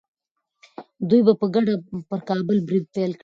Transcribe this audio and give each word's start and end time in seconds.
دوی 1.09 1.21
به 1.27 1.33
په 1.41 1.45
ګډه 1.55 1.73
پر 2.09 2.19
کابل 2.29 2.57
برید 2.67 2.85
پیل 2.95 3.11
کړي. 3.13 3.19